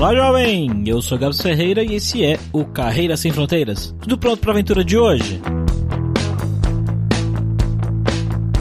[0.00, 0.82] Olá, jovem!
[0.86, 3.94] Eu sou Gabs Ferreira e esse é o Carreira Sem Fronteiras.
[4.00, 5.42] Tudo pronto para a aventura de hoje?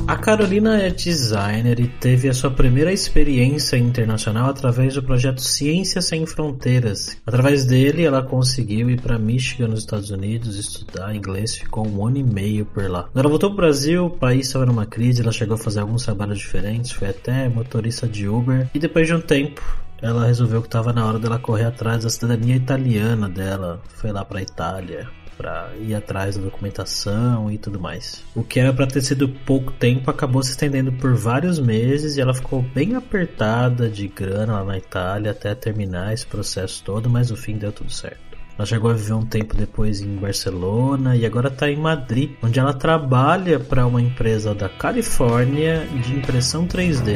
[0.06, 6.02] A Carolina é designer e teve a sua primeira experiência internacional através do projeto Ciência
[6.02, 7.16] Sem Fronteiras.
[7.26, 12.18] Através dele, ela conseguiu ir para Michigan, nos Estados Unidos, estudar inglês, ficou um ano
[12.18, 13.04] e meio por lá.
[13.04, 15.80] Quando ela voltou para o Brasil, o país estava numa crise, ela chegou a fazer
[15.80, 19.62] alguns trabalhos diferentes, foi até motorista de Uber, e depois de um tempo,
[20.02, 23.82] ela resolveu que estava na hora dela correr atrás da cidadania italiana dela.
[23.96, 28.26] Foi lá para Itália para ir atrás da documentação e tudo mais.
[28.36, 32.22] O que era para ter sido pouco tempo acabou se estendendo por vários meses e
[32.22, 37.32] ela ficou bem apertada de grana lá na Itália até terminar esse processo todo, mas
[37.32, 38.20] no fim deu tudo certo.
[38.58, 42.60] Ela chegou a viver um tempo depois em Barcelona e agora está em Madrid, onde
[42.60, 47.16] ela trabalha para uma empresa da Califórnia de impressão 3D.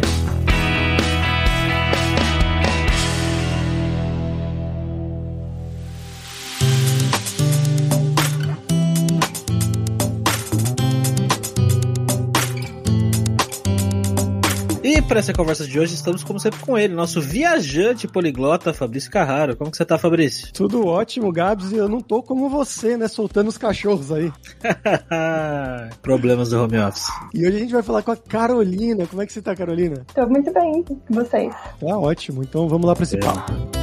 [15.08, 19.56] Para essa conversa de hoje estamos, como sempre, com ele, nosso viajante poliglota, Fabrício Carraro.
[19.56, 20.52] Como que você tá, Fabrício?
[20.54, 24.32] Tudo ótimo, Gabs, e eu não tô como você, né, soltando os cachorros aí.
[26.02, 27.08] Problemas do home office.
[27.34, 29.06] E hoje a gente vai falar com a Carolina.
[29.08, 30.06] Como é que você tá, Carolina?
[30.14, 31.54] Tô muito bem, com vocês.
[31.80, 33.20] Tá ótimo, então vamos lá para esse é.
[33.20, 33.83] papo.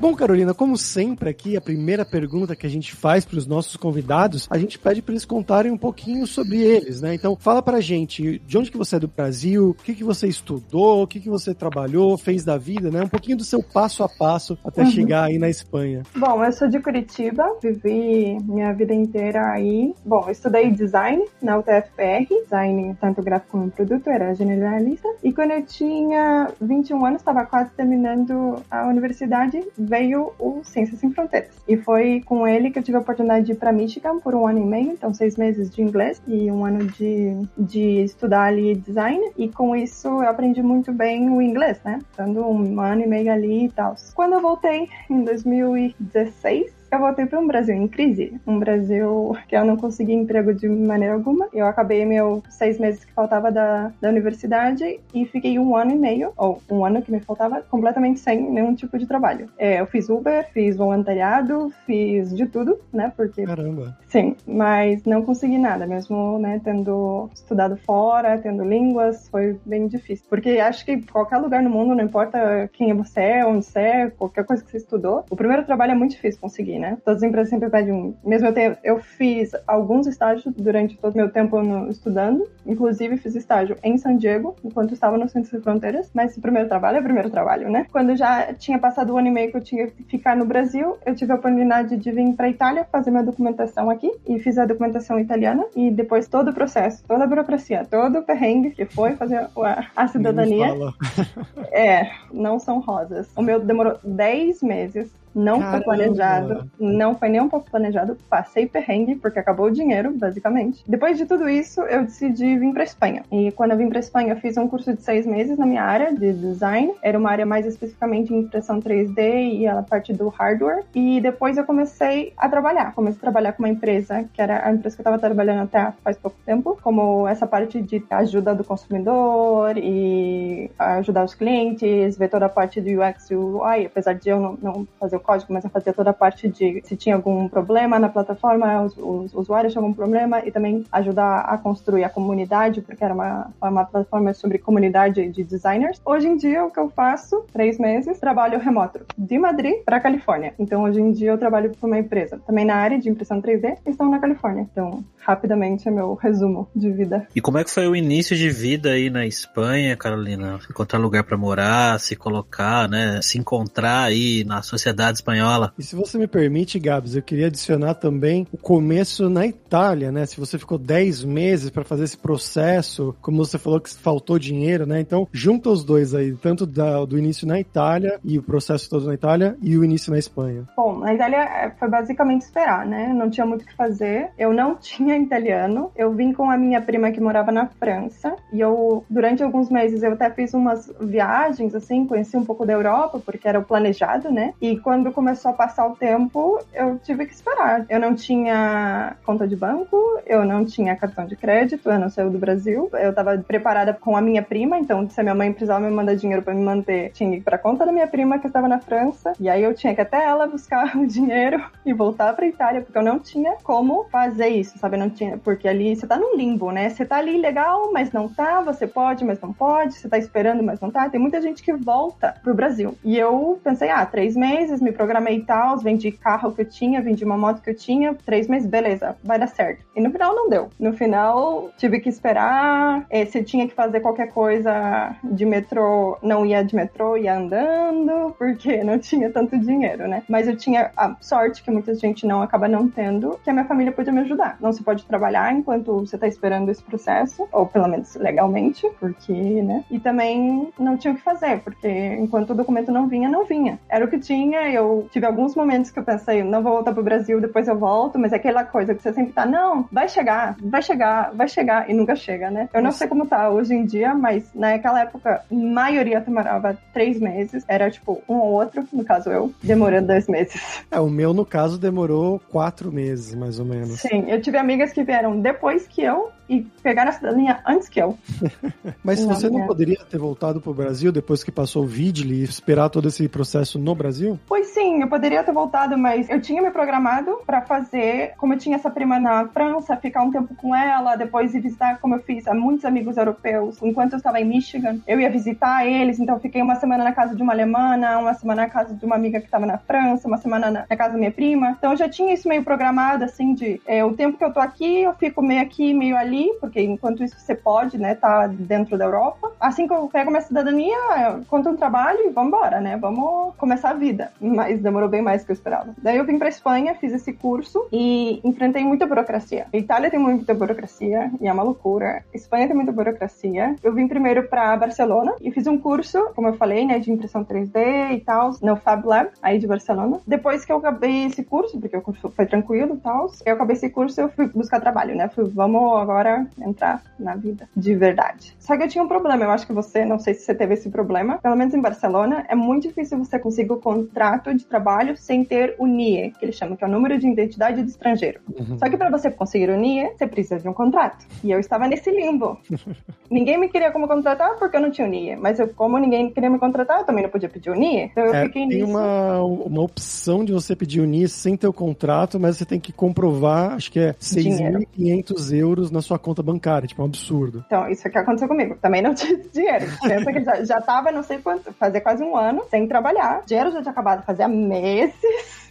[0.00, 3.76] Bom, Carolina, como sempre aqui, a primeira pergunta que a gente faz para os nossos
[3.76, 7.14] convidados, a gente pede para eles contarem um pouquinho sobre eles, né?
[7.14, 10.26] Então, fala pra gente de onde que você é do Brasil, o que que você
[10.26, 13.02] estudou, o que que você trabalhou, fez da vida, né?
[13.02, 14.90] Um pouquinho do seu passo a passo até uhum.
[14.90, 16.02] chegar aí na Espanha.
[16.16, 19.94] Bom, eu sou de Curitiba, vivi minha vida inteira aí.
[20.04, 25.08] Bom, estudei design na UTFPR, design tanto gráfico como produto, era generalista.
[25.22, 31.12] E quando eu tinha 21 anos, estava quase terminando a universidade, veio o Ciências Sem
[31.12, 31.50] Fronteiras.
[31.68, 34.46] E foi com ele que eu tive a oportunidade de ir para Michigan por um
[34.46, 38.74] ano e meio, então seis meses de inglês e um ano de, de estudar ali
[38.74, 39.32] design.
[39.36, 41.98] E com isso eu aprendi muito bem o inglês, né?
[42.16, 43.94] Dando um ano e meio ali e tal.
[44.14, 49.56] Quando eu voltei em 2016, eu voltei para um Brasil em crise, um Brasil que
[49.56, 51.48] eu não consegui emprego de maneira alguma.
[51.52, 55.98] Eu acabei meus seis meses que faltava da, da universidade e fiquei um ano e
[55.98, 59.48] meio, ou um ano que me faltava, completamente sem nenhum tipo de trabalho.
[59.58, 63.12] É, eu fiz Uber, fiz voluntariado, fiz de tudo, né?
[63.16, 63.44] Porque.
[63.44, 63.96] Caramba!
[64.08, 66.60] Sim, mas não consegui nada, mesmo, né?
[66.62, 70.24] Tendo estudado fora, tendo línguas, foi bem difícil.
[70.28, 74.10] Porque acho que qualquer lugar no mundo, não importa quem você é, onde você é,
[74.10, 76.83] qualquer coisa que você estudou, o primeiro trabalho é muito difícil conseguir, né?
[76.84, 76.98] Né?
[77.04, 78.14] Todas as empresas sempre pedem um.
[78.24, 83.16] Mesmo eu, tenho, eu fiz alguns estágios durante todo o meu tempo no, estudando, inclusive
[83.16, 86.98] fiz estágio em San Diego, enquanto estava no Centro de Fronteiras, mas o primeiro trabalho
[86.98, 87.86] é o primeiro trabalho, né?
[87.90, 90.96] Quando já tinha passado o ano e meio que eu tinha que ficar no Brasil,
[91.06, 94.66] eu tive a oportunidade de vir para Itália fazer minha documentação aqui e fiz a
[94.66, 99.16] documentação italiana e depois todo o processo, toda a burocracia, todo o perrengue que foi
[99.16, 100.74] fazer a, a cidadania.
[101.72, 103.30] é, não são rosas.
[103.36, 105.76] O meu demorou 10 meses não Caramba.
[105.76, 108.16] foi planejado, não foi nem um pouco planejado.
[108.28, 110.84] Passei perrengue porque acabou o dinheiro, basicamente.
[110.86, 113.24] Depois de tudo isso, eu decidi vir para Espanha.
[113.32, 115.82] E quando eu vim para Espanha, eu fiz um curso de seis meses na minha
[115.82, 116.92] área de design.
[117.02, 120.84] Era uma área mais especificamente em impressão 3D e a parte do hardware.
[120.94, 122.94] E depois eu comecei a trabalhar.
[122.94, 125.92] Comecei a trabalhar com uma empresa que era a empresa que eu estava trabalhando até
[126.02, 132.28] faz pouco tempo, como essa parte de ajuda do consumidor e ajudar os clientes, ver
[132.28, 135.52] toda a parte do UX e UI, apesar de eu não, não fazer o código,
[135.52, 139.34] mas eu fazia toda a parte de se tinha algum problema na plataforma, os, os
[139.34, 143.84] usuários tinham algum problema e também ajudar a construir a comunidade, porque era uma, uma
[143.84, 146.00] plataforma sobre comunidade de designers.
[146.04, 150.54] Hoje em dia, o que eu faço, três meses, trabalho remoto de Madrid para Califórnia.
[150.58, 153.78] Então, hoje em dia, eu trabalho para uma empresa também na área de impressão 3D,
[153.86, 154.68] estão na Califórnia.
[154.70, 157.26] Então, rapidamente é meu resumo de vida.
[157.34, 160.58] E como é que foi o início de vida aí na Espanha, Carolina?
[160.68, 163.20] Encontrar lugar para morar, se colocar, né?
[163.22, 165.72] Se encontrar aí na sociedade Espanhola.
[165.78, 170.26] E se você me permite, Gabs, eu queria adicionar também o começo na Itália, né?
[170.26, 174.86] Se você ficou 10 meses para fazer esse processo, como você falou que faltou dinheiro,
[174.86, 175.00] né?
[175.00, 179.06] Então, junta os dois aí, tanto da, do início na Itália e o processo todo
[179.06, 180.64] na Itália e o início na Espanha.
[180.76, 183.12] Bom, na Itália é, foi basicamente esperar, né?
[183.12, 184.30] Não tinha muito o que fazer.
[184.38, 185.90] Eu não tinha italiano.
[185.96, 190.02] Eu vim com a minha prima que morava na França e eu, durante alguns meses,
[190.02, 194.30] eu até fiz umas viagens, assim, conheci um pouco da Europa, porque era o planejado,
[194.30, 194.54] né?
[194.60, 197.84] E quando começou a passar o tempo, eu tive que esperar.
[197.88, 199.96] Eu não tinha conta de banco,
[200.26, 202.88] eu não tinha cartão de crédito, eu não saiu do Brasil.
[202.94, 206.14] Eu estava preparada com a minha prima, então se a minha mãe precisava me mandar
[206.14, 208.78] dinheiro para me manter, tinha que ir para conta da minha prima que estava na
[208.78, 209.32] França.
[209.38, 212.96] E aí eu tinha que até ela buscar o dinheiro e voltar para Itália, porque
[212.96, 214.96] eu não tinha como fazer isso, sabe?
[214.96, 216.88] Não tinha, porque ali você tá num limbo, né?
[216.88, 220.62] Você tá ali legal, mas não tá, você pode, mas não pode, você tá esperando,
[220.62, 221.08] mas não tá.
[221.08, 222.96] Tem muita gente que volta pro Brasil.
[223.04, 227.00] E eu pensei, ah, três meses, me programei e tal, vendi carro que eu tinha,
[227.02, 229.84] vendi uma moto que eu tinha, três meses, beleza, vai dar certo.
[229.96, 230.70] E no final não deu.
[230.78, 236.44] No final tive que esperar, eh, se tinha que fazer qualquer coisa de metrô, não
[236.44, 240.22] ia de metrô, ia andando, porque não tinha tanto dinheiro, né?
[240.28, 243.64] Mas eu tinha a sorte que muita gente não acaba não tendo, que a minha
[243.64, 244.56] família podia me ajudar.
[244.60, 249.32] Não se pode trabalhar enquanto você tá esperando esse processo, ou pelo menos legalmente, porque,
[249.32, 249.84] né?
[249.90, 253.78] E também não tinha o que fazer, porque enquanto o documento não vinha, não vinha.
[253.88, 257.02] Era o que tinha, eu tive alguns momentos que eu pensei, não vou voltar pro
[257.02, 260.56] Brasil, depois eu volto, mas é aquela coisa que você sempre tá, não, vai chegar,
[260.60, 262.68] vai chegar, vai chegar, e nunca chega, né?
[262.72, 267.64] Eu não sei como tá hoje em dia, mas naquela época, maioria demorava três meses,
[267.68, 270.54] era tipo um ou outro, no caso eu, demorando dois meses.
[270.90, 274.00] É, o meu, no caso, demorou quatro meses, mais ou menos.
[274.00, 278.00] Sim, eu tive amigas que vieram depois que eu e pegaram a cidadania antes que
[278.00, 278.18] eu.
[279.02, 279.66] Mas Não, você não é.
[279.66, 283.78] poderia ter voltado pro Brasil depois que passou o Vidli e esperar todo esse processo
[283.78, 284.38] no Brasil?
[284.46, 288.58] Pois sim, eu poderia ter voltado, mas eu tinha me programado pra fazer, como eu
[288.58, 292.20] tinha essa prima na França, ficar um tempo com ela, depois ir visitar, como eu
[292.20, 293.80] fiz, a muitos amigos europeus.
[293.82, 297.12] Enquanto eu estava em Michigan, eu ia visitar eles, então eu fiquei uma semana na
[297.12, 300.26] casa de uma alemana, uma semana na casa de uma amiga que estava na França,
[300.26, 301.74] uma semana na, na casa da minha prima.
[301.78, 304.60] Então eu já tinha isso meio programado, assim, de é, o tempo que eu tô
[304.60, 308.96] aqui, eu fico meio aqui, meio ali, porque enquanto isso você pode, né, tá dentro
[308.98, 309.52] da Europa.
[309.60, 313.90] Assim que eu pego minha cidadania, conto um trabalho e vamos embora, né, vamos começar
[313.90, 314.32] a vida.
[314.40, 315.94] Mas demorou bem mais do que eu esperava.
[315.98, 319.66] Daí eu vim pra Espanha, fiz esse curso e enfrentei muita burocracia.
[319.72, 322.24] A Itália tem muita burocracia e é uma loucura.
[322.32, 323.76] A Espanha tem muita burocracia.
[323.82, 327.44] Eu vim primeiro pra Barcelona e fiz um curso, como eu falei, né, de impressão
[327.44, 330.20] 3D e tal, no Fab Lab, aí de Barcelona.
[330.26, 333.76] Depois que eu acabei esse curso, porque o curso foi tranquilo e tal, eu acabei
[333.76, 336.23] esse curso eu fui buscar trabalho, né, fui, vamos agora
[336.60, 338.54] entrar na vida de verdade.
[338.58, 340.74] Só que eu tinha um problema, eu acho que você, não sei se você teve
[340.74, 345.16] esse problema, pelo menos em Barcelona, é muito difícil você conseguir o contrato de trabalho
[345.16, 348.40] sem ter o NIE, que eles chamam que é o número de identidade de estrangeiro.
[348.78, 351.26] Só que para você conseguir o NIE, você precisa de um contrato.
[351.42, 352.58] E eu estava nesse limbo.
[353.30, 356.30] ninguém me queria como contratar porque eu não tinha o NIE, mas eu, como ninguém
[356.30, 358.04] queria me contratar, eu também não podia pedir o NIE.
[358.04, 358.90] Então eu É, fiquei tem nisso.
[358.90, 362.80] uma, uma opção de você pedir o NIS sem ter o contrato, mas você tem
[362.80, 364.80] que comprovar, acho que é Dinheiro.
[364.96, 366.86] 6.500 euros na sua conta bancária.
[366.86, 367.64] Tipo, é um absurdo.
[367.66, 368.76] Então, isso é que aconteceu comigo.
[368.80, 369.86] Também não tinha dinheiro.
[370.02, 373.40] Pensa que já, já tava, não sei quanto, fazia quase um ano sem trabalhar.
[373.42, 375.14] O dinheiro já tinha acabado, fazia meses.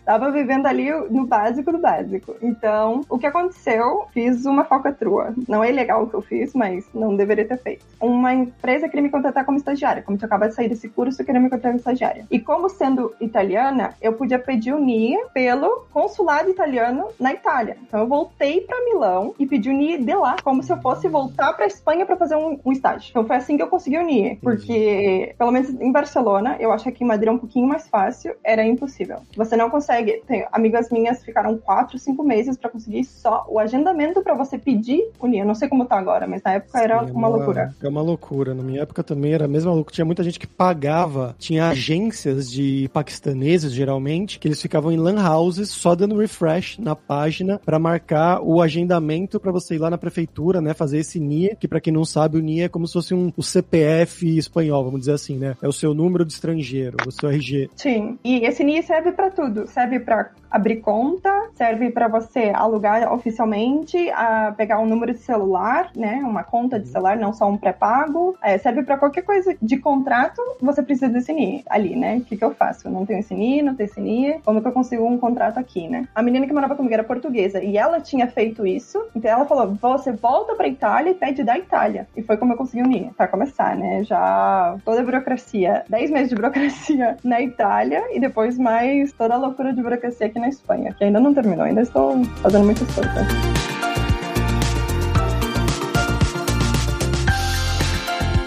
[0.05, 2.35] Tava vivendo ali no básico do básico.
[2.41, 4.05] Então, o que aconteceu?
[4.11, 5.33] Fiz uma falcatrua.
[5.47, 7.85] Não é ilegal o que eu fiz, mas não deveria ter feito.
[8.01, 10.01] Uma empresa queria me contratar como estagiária.
[10.01, 12.25] Como eu acabado de sair desse curso, eu queria me contratar como estagiária.
[12.29, 17.77] E como sendo italiana, eu podia pedir o NIE pelo consulado italiano na Itália.
[17.81, 21.07] Então, eu voltei pra Milão e pedi o NIE de lá, como se eu fosse
[21.07, 23.09] voltar pra Espanha pra fazer um, um estágio.
[23.09, 24.37] Então, foi assim que eu consegui o NIE.
[24.41, 28.35] Porque, pelo menos em Barcelona, eu acho que em Madrid é um pouquinho mais fácil,
[28.43, 29.19] era impossível.
[29.35, 29.92] Você não consegue.
[30.25, 35.11] Tem, amigas minhas ficaram quatro, cinco meses pra conseguir só o agendamento pra você pedir
[35.19, 35.39] o NIE.
[35.39, 37.75] Eu não sei como tá agora, mas na época era Sim, é uma loucura.
[37.81, 38.53] É uma loucura.
[38.53, 39.93] Na minha época também era a mesma loucura.
[39.93, 41.35] Tinha muita gente que pagava.
[41.37, 46.95] Tinha agências de paquistaneses, geralmente, que eles ficavam em lan houses só dando refresh na
[46.95, 50.73] página pra marcar o agendamento pra você ir lá na prefeitura, né?
[50.73, 53.31] Fazer esse NIE, que pra quem não sabe, o NIE é como se fosse um,
[53.35, 55.55] o CPF espanhol, vamos dizer assim, né?
[55.61, 57.69] É o seu número de estrangeiro, o seu RG.
[57.75, 58.17] Sim.
[58.23, 59.67] E esse NIE serve pra tudo.
[59.67, 65.19] Serve serve para abrir conta, serve para você alugar oficialmente, a pegar um número de
[65.19, 69.55] celular, né, uma conta de celular, não só um pré-pago, é, serve para qualquer coisa
[69.59, 72.87] de contrato, você precisa definir ali, né, o que, que eu faço?
[72.87, 76.07] Eu não tenho CNI, não tenho CNI, como que eu consigo um contrato aqui, né?
[76.13, 79.75] A menina que morava comigo era portuguesa e ela tinha feito isso, então ela falou,
[79.81, 82.07] você volta pra Itália e pede da Itália.
[82.15, 86.29] E foi como eu consegui unir, para começar, né, já toda a burocracia, 10 meses
[86.29, 90.93] de burocracia na Itália e depois mais toda a loucura de burocracia aqui na Espanha,
[90.93, 93.92] que ainda não terminou, ainda estou fazendo muitas coisas.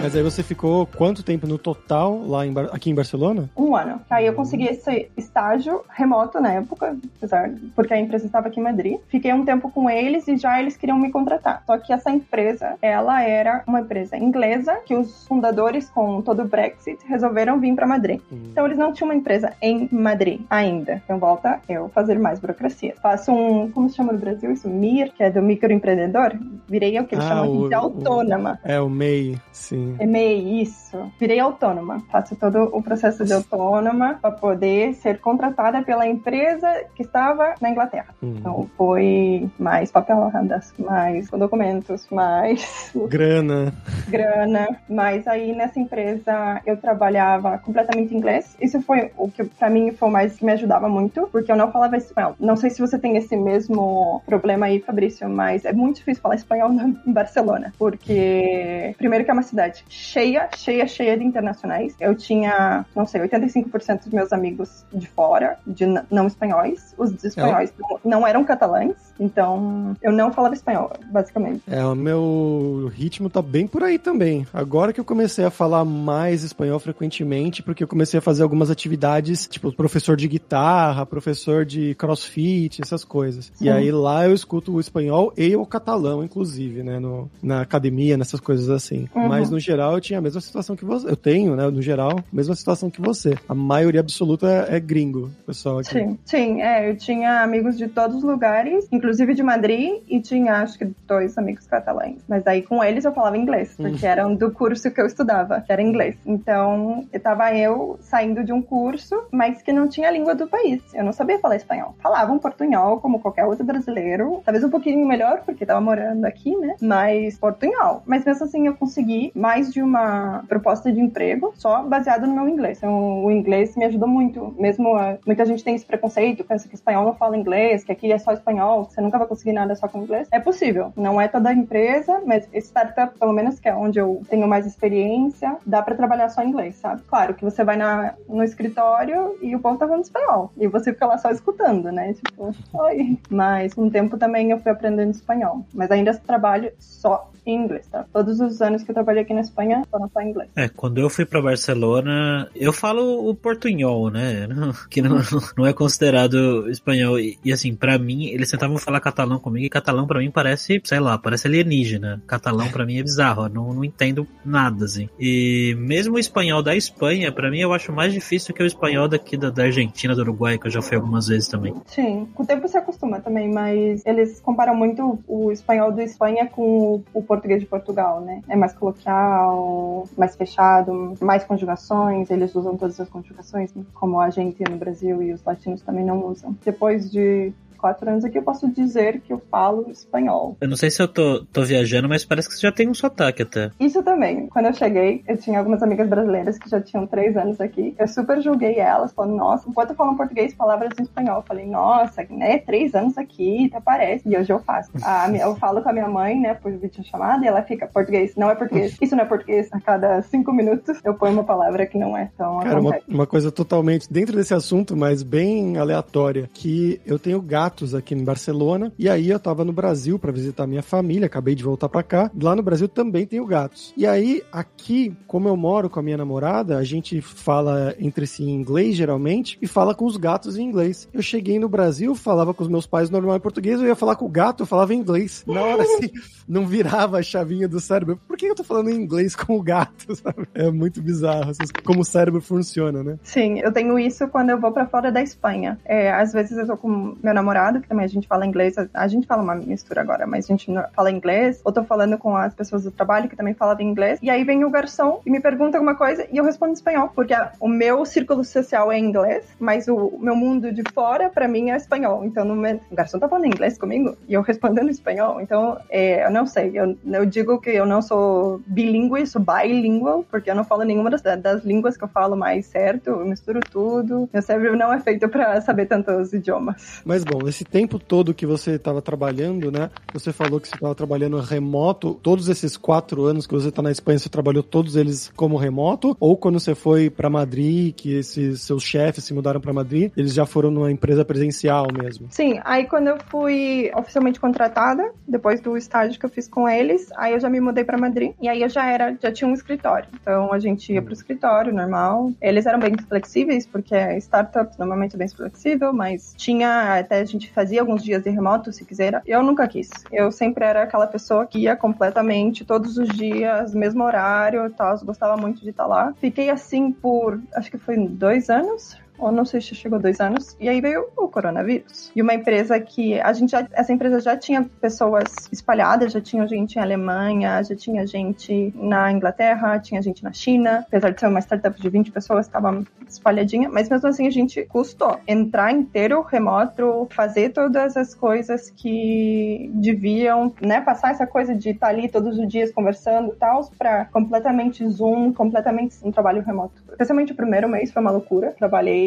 [0.00, 3.50] Mas aí você ficou quanto tempo no total lá em, aqui em Barcelona?
[3.56, 4.00] Um ano.
[4.10, 8.62] Aí eu consegui esse estágio remoto na época, apesar porque a empresa estava aqui em
[8.62, 8.98] Madrid.
[9.08, 11.62] Fiquei um tempo com eles e já eles queriam me contratar.
[11.66, 16.48] Só que essa empresa, ela era uma empresa inglesa que os fundadores com todo o
[16.48, 18.20] Brexit resolveram vir para Madrid.
[18.30, 18.42] Uhum.
[18.50, 21.02] Então eles não tinham uma empresa em Madrid ainda.
[21.04, 22.94] Então volta eu fazer mais burocracia.
[23.02, 24.68] Faço um, como se chama no Brasil isso?
[24.68, 26.34] MIR, que é do microempreendedor.
[26.68, 28.60] Virei o que eles ah, chamam o, de autônoma.
[28.62, 29.85] O, é o MEI, sim.
[30.06, 31.10] MEI, isso.
[31.18, 32.02] Virei autônoma.
[32.10, 37.70] Faço todo o processo de autônoma para poder ser contratada pela empresa que estava na
[37.70, 38.08] Inglaterra.
[38.22, 38.36] Uhum.
[38.38, 42.92] Então foi mais papeladas, mais documentos, mais.
[43.08, 43.72] Grana.
[44.08, 44.68] Grana.
[44.88, 48.56] Mas aí nessa empresa eu trabalhava completamente inglês.
[48.60, 51.70] Isso foi o que para mim foi mais que me ajudava muito, porque eu não
[51.70, 52.34] falava espanhol.
[52.38, 56.34] Não sei se você tem esse mesmo problema aí, Fabrício, mas é muito difícil falar
[56.34, 56.70] espanhol
[57.06, 61.94] em Barcelona, porque primeiro que é uma cidade cheia, cheia, cheia de internacionais.
[62.00, 66.94] Eu tinha, não sei, 85% dos meus amigos de fora, de não espanhóis.
[66.96, 67.98] Os espanhóis é.
[68.04, 71.62] não eram catalães, então eu não falava espanhol, basicamente.
[71.66, 74.46] É, o meu ritmo tá bem por aí também.
[74.52, 78.70] Agora que eu comecei a falar mais espanhol frequentemente, porque eu comecei a fazer algumas
[78.70, 83.50] atividades, tipo professor de guitarra, professor de crossfit, essas coisas.
[83.54, 83.66] Sim.
[83.66, 88.16] E aí lá eu escuto o espanhol e o catalão, inclusive, né, no, na academia,
[88.16, 89.08] nessas coisas assim.
[89.14, 89.28] Uhum.
[89.28, 91.08] Mas no geral eu tinha a mesma situação que você.
[91.08, 91.68] Eu tenho, né?
[91.68, 93.36] No geral, a mesma situação que você.
[93.48, 95.90] A maioria absoluta é gringo, pessoal aqui.
[95.90, 96.62] Sim, sim.
[96.62, 100.84] É, eu tinha amigos de todos os lugares, inclusive de Madrid, e tinha acho que
[101.06, 102.22] dois amigos catalães.
[102.28, 104.08] Mas aí com eles eu falava inglês, porque hum.
[104.08, 106.16] eram do curso que eu estudava, que era inglês.
[106.24, 110.46] Então, eu tava eu saindo de um curso, mas que não tinha a língua do
[110.46, 110.82] país.
[110.94, 111.94] Eu não sabia falar espanhol.
[112.02, 116.56] Falava um portunhol como qualquer outro brasileiro, talvez um pouquinho melhor, porque tava morando aqui,
[116.56, 116.76] né?
[116.80, 118.02] Mas portunhol.
[118.06, 122.48] Mas mesmo assim eu consegui mais de uma proposta de emprego só baseado no meu
[122.48, 122.78] inglês.
[122.78, 124.54] Então, o inglês me ajudou muito.
[124.58, 128.12] Mesmo a, muita gente tem esse preconceito, pensa que espanhol não fala inglês, que aqui
[128.12, 130.26] é só espanhol, você nunca vai conseguir nada só com inglês.
[130.32, 130.92] É possível.
[130.96, 135.56] Não é toda empresa, mas startup, pelo menos que é onde eu tenho mais experiência,
[135.66, 137.02] dá para trabalhar só em inglês, sabe?
[137.06, 140.50] Claro que você vai na, no escritório e o povo tá falando espanhol.
[140.56, 142.14] E você fica lá só escutando, né?
[142.14, 143.18] Tipo, oi.
[143.28, 145.66] Mas com o tempo também eu fui aprendendo espanhol.
[145.74, 148.04] Mas ainda trabalho só em inglês, tá?
[148.12, 150.50] Todos os anos que eu trabalhei aqui na Espanha foram só em inglês.
[150.56, 154.48] É, quando eu fui para Barcelona, eu falo o portunhol, né?
[154.90, 155.18] Que não,
[155.56, 157.18] não é considerado espanhol.
[157.18, 160.80] E, e assim, para mim, eles tentavam falar catalão comigo e catalão para mim parece,
[160.84, 162.22] sei lá, parece alienígena.
[162.26, 165.08] Catalão para mim é bizarro, não, não entendo nada, assim.
[165.18, 169.08] E mesmo o espanhol da Espanha, para mim eu acho mais difícil que o espanhol
[169.08, 171.74] daqui da, da Argentina, do Uruguai, que eu já fui algumas vezes também.
[171.86, 176.46] Sim, com o tempo se acostuma também, mas eles comparam muito o espanhol da Espanha
[176.46, 178.42] com o, o português de Portugal, né?
[178.48, 183.84] É mais coloquial, mais fechado, mais conjugações, eles usam todas as conjugações, né?
[183.94, 186.56] como a gente no Brasil e os latinos também não usam.
[186.64, 187.52] Depois de
[187.86, 190.56] quatro anos aqui, eu posso dizer que eu falo espanhol.
[190.60, 192.94] Eu não sei se eu tô, tô viajando, mas parece que você já tem um
[192.94, 193.70] sotaque até.
[193.78, 194.48] Isso também.
[194.48, 197.94] Quando eu cheguei, eu tinha algumas amigas brasileiras que já tinham três anos aqui.
[197.96, 201.36] Eu super julguei elas, falando, nossa, enquanto eu falo português, palavras em espanhol.
[201.36, 204.28] Eu falei, nossa, né, três anos aqui, até parece.
[204.28, 204.90] E hoje eu faço.
[205.04, 208.34] A eu falo com a minha mãe, né, por vídeo chamada, e ela fica, português,
[208.34, 208.96] não é português.
[209.00, 209.68] Isso não é português.
[209.70, 212.30] A cada cinco minutos eu ponho uma palavra que não é.
[212.34, 217.40] Então, Cara, uma, uma coisa totalmente dentro desse assunto, mas bem aleatória, que eu tenho
[217.40, 218.92] gato aqui em Barcelona.
[218.98, 222.30] E aí eu tava no Brasil para visitar minha família, acabei de voltar para cá.
[222.40, 223.92] Lá no Brasil também tenho gatos.
[223.96, 228.44] E aí aqui, como eu moro com a minha namorada, a gente fala entre si
[228.44, 231.08] em inglês geralmente e fala com os gatos em inglês.
[231.12, 234.16] Eu cheguei no Brasil, falava com os meus pais normal em português, eu ia falar
[234.16, 235.44] com o gato, eu falava em inglês.
[235.46, 236.10] Na hora assim,
[236.48, 238.20] não virava a chavinha do cérebro.
[238.26, 240.14] Por que eu tô falando em inglês com o gato?
[240.16, 240.46] Sabe?
[240.54, 241.52] É muito bizarro
[241.84, 243.18] como o cérebro funciona, né?
[243.22, 245.78] Sim, eu tenho isso quando eu vou para fora da Espanha.
[245.84, 248.74] É, às vezes eu tô com meu namorado namorado, que também a gente fala inglês,
[248.92, 252.36] a gente fala uma mistura agora, mas a gente fala inglês, ou tô falando com
[252.36, 255.40] as pessoas do trabalho que também falam inglês, e aí vem o garçom e me
[255.40, 259.44] pergunta alguma coisa e eu respondo em espanhol, porque o meu círculo social é inglês,
[259.58, 262.24] mas o meu mundo de fora, para mim, é espanhol.
[262.24, 265.40] Então, no o garçom tá falando inglês comigo e eu respondendo em espanhol.
[265.40, 270.24] Então, é, eu não sei, eu, eu digo que eu não sou bilíngue, sou bilingual,
[270.28, 273.60] porque eu não falo nenhuma das, das línguas que eu falo mais certo, eu misturo
[273.60, 274.28] tudo.
[274.32, 277.02] Meu cérebro não é feito para saber tantos idiomas.
[277.04, 279.90] Mas bom, esse tempo todo que você estava trabalhando, né?
[280.12, 282.14] Você falou que você estava trabalhando remoto.
[282.22, 286.16] Todos esses quatro anos que você está na Espanha, você trabalhou todos eles como remoto?
[286.20, 290.32] Ou quando você foi para Madrid, que esses seus chefes se mudaram para Madrid, eles
[290.32, 292.28] já foram numa empresa presencial mesmo?
[292.30, 297.10] Sim, aí quando eu fui oficialmente contratada, depois do estágio que eu fiz com eles,
[297.16, 299.54] aí eu já me mudei para Madrid e aí eu já era, já tinha um
[299.54, 300.08] escritório.
[300.20, 302.32] Então a gente ia pro escritório normal.
[302.40, 307.35] Eles eram bem flexíveis porque startups normalmente é bem flexível, mas tinha até a gente
[307.44, 309.22] fazia alguns dias de remoto se quiser.
[309.26, 309.90] Eu nunca quis.
[310.10, 314.98] Eu sempre era aquela pessoa que ia completamente todos os dias, mesmo horário, tal.
[315.04, 316.14] Gostava muito de estar lá.
[316.20, 320.56] Fiquei assim por acho que foi dois anos ou não sei se chegou dois anos,
[320.60, 322.12] e aí veio o coronavírus.
[322.14, 326.46] E uma empresa que a gente já, essa empresa já tinha pessoas espalhadas, já tinha
[326.46, 331.26] gente em Alemanha, já tinha gente na Inglaterra, tinha gente na China, apesar de ser
[331.26, 336.22] uma startup de 20 pessoas, estava espalhadinha, mas mesmo assim a gente custou entrar inteiro
[336.22, 342.38] remoto, fazer todas as coisas que deviam, né, passar essa coisa de estar ali todos
[342.38, 346.82] os dias conversando e tal, para completamente Zoom, completamente um trabalho remoto.
[346.90, 348.54] Especialmente o primeiro mês foi uma loucura.
[348.58, 349.05] Trabalhei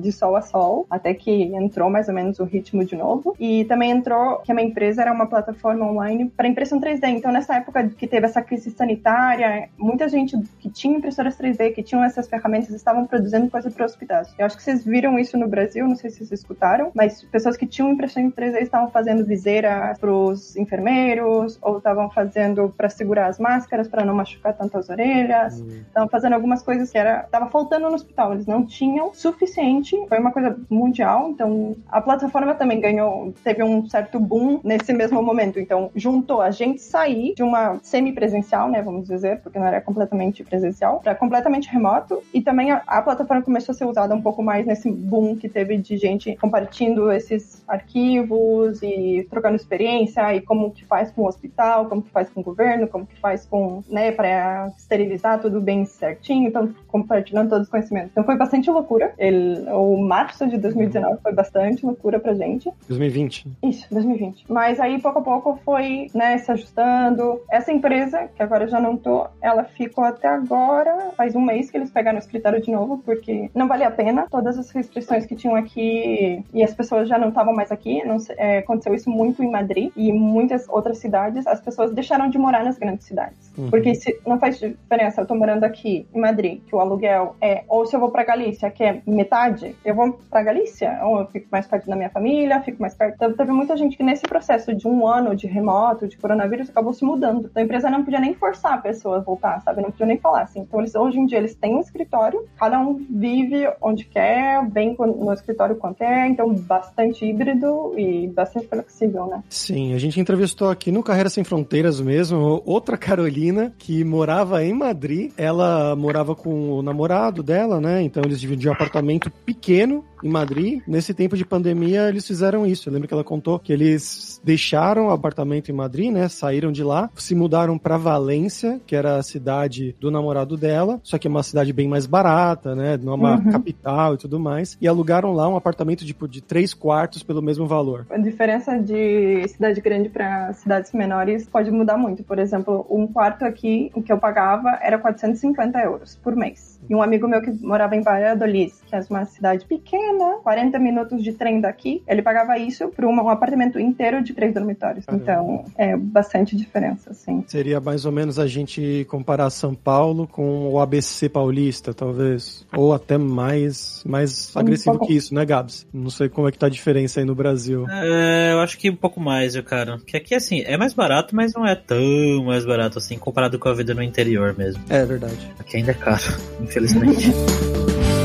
[0.00, 3.34] de sol a sol, até que entrou mais ou menos o ritmo de novo.
[3.38, 7.08] E também entrou que a minha empresa era uma plataforma online para impressão 3D.
[7.08, 11.82] Então, nessa época que teve essa crise sanitária, muita gente que tinha impressoras 3D, que
[11.82, 14.34] tinham essas ferramentas, estavam produzindo coisa para hospitais.
[14.38, 17.56] Eu acho que vocês viram isso no Brasil, não sei se vocês escutaram, mas pessoas
[17.56, 22.88] que tinham impressão em 3D estavam fazendo viseira para os enfermeiros, ou estavam fazendo para
[22.88, 27.22] segurar as máscaras, para não machucar tanto as orelhas, estavam fazendo algumas coisas que era
[27.30, 28.32] tava faltando no hospital.
[28.34, 33.88] Eles não tinham suficiente, foi uma coisa mundial, então a plataforma também ganhou, teve um
[33.88, 39.08] certo boom nesse mesmo momento, então juntou a gente sair de uma semi-presencial, né, vamos
[39.08, 43.72] dizer, porque não era completamente presencial, para completamente remoto, e também a, a, plataforma começou
[43.72, 48.82] a ser usada um pouco mais nesse boom que teve de gente compartilhando esses arquivos
[48.82, 52.44] e trocando experiência e como que faz com o hospital, como que faz com o
[52.44, 57.70] governo, como que faz com, né, para esterilizar tudo bem certinho, então compartilhando todos os
[57.70, 58.10] conhecimentos.
[58.12, 59.14] Então foi bastante loucura.
[59.22, 62.68] Ele, o março de 2019 foi bastante loucura pra gente.
[62.88, 63.46] 2020.
[63.62, 64.46] Isso, 2020.
[64.48, 67.40] Mas aí, pouco a pouco, foi, né, se ajustando.
[67.48, 71.70] Essa empresa, que agora eu já não tô, ela ficou até agora, faz um mês
[71.70, 74.26] que eles pegaram o escritório de novo, porque não valia a pena.
[74.28, 78.04] Todas as restrições que tinham aqui e as pessoas já não estavam mais aqui.
[78.04, 81.46] Não, é, aconteceu isso muito em Madrid e muitas outras cidades.
[81.46, 83.52] As pessoas deixaram de morar nas grandes cidades.
[83.56, 83.70] Uhum.
[83.70, 87.62] Porque se, não faz diferença eu tô morando aqui em Madrid, que o aluguel é,
[87.68, 91.26] ou se eu vou pra Galícia, que é metade, eu vou pra Galícia, ou eu
[91.26, 93.14] fico mais perto da minha família, fico mais perto.
[93.14, 96.92] Então, teve muita gente que nesse processo de um ano de remoto, de coronavírus, acabou
[96.92, 97.46] se mudando.
[97.50, 99.82] Então, a empresa não podia nem forçar a pessoa a voltar, sabe?
[99.82, 100.60] Não podia nem falar assim.
[100.60, 104.96] Então, eles, hoje em dia, eles têm um escritório, cada um vive onde quer, vem
[104.98, 109.42] no escritório quando quer, então, bastante híbrido e bastante flexível, né?
[109.48, 114.72] Sim, a gente entrevistou aqui no Carreira Sem Fronteiras mesmo, outra Carolina, que morava em
[114.72, 118.02] Madrid, ela morava com o namorado dela, né?
[118.02, 119.01] Então, eles dividiam apartamento
[119.44, 120.80] pequeno em Madrid.
[120.86, 122.88] Nesse tempo de pandemia, eles fizeram isso.
[122.88, 126.28] Eu lembro que ela contou que eles deixaram o apartamento em Madrid, né?
[126.28, 131.18] Saíram de lá, se mudaram para Valência, que era a cidade do namorado dela, só
[131.18, 132.98] que é uma cidade bem mais barata, né?
[133.02, 133.50] Não é uma uhum.
[133.50, 134.78] capital e tudo mais.
[134.80, 138.06] E alugaram lá um apartamento tipo, de três quartos pelo mesmo valor.
[138.10, 142.22] A diferença de cidade grande para cidades menores pode mudar muito.
[142.22, 146.80] Por exemplo, um quarto aqui, o que eu pagava era 450 euros por mês.
[146.88, 151.22] E um amigo meu que morava em Valladolid, que é uma cidade pequena, 40 minutos
[151.22, 155.06] de trem daqui, ele pagava isso por um apartamento inteiro de três dormitórios.
[155.06, 155.22] Caramba.
[155.22, 157.44] Então, é bastante diferença, assim.
[157.46, 162.66] Seria mais ou menos a gente comparar São Paulo com o ABC paulista, talvez.
[162.76, 165.12] Ou até mais, mais agressivo um pouco...
[165.12, 165.86] que isso, né, Gabs?
[165.92, 167.86] Não sei como é que tá a diferença aí no Brasil.
[167.88, 169.96] É, eu acho que um pouco mais, viu, cara.
[169.98, 173.68] Porque aqui, assim, é mais barato, mas não é tão mais barato, assim, comparado com
[173.68, 174.82] a vida no interior mesmo.
[174.88, 175.52] É verdade.
[175.58, 176.22] Aqui ainda é caro,
[176.60, 177.32] infelizmente.